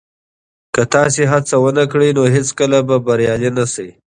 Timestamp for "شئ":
3.73-3.89